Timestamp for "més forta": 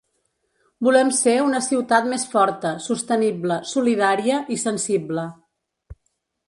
2.13-2.73